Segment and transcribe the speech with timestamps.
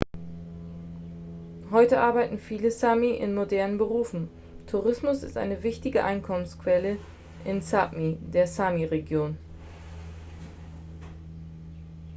[1.69, 4.29] heute arbeiten viele sámi in modernen berufen.
[4.65, 6.97] tourismus ist eine wichtige einkommensquelle
[7.45, 9.37] in sápmi der sámi-region